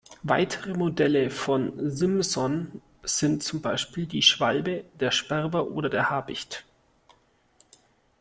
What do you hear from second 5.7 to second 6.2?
der